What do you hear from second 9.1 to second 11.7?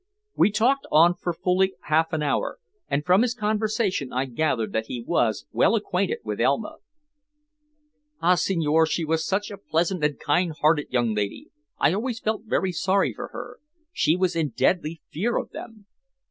such a pleasant and kind hearted young lady.